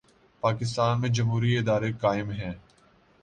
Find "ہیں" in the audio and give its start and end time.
2.31-2.53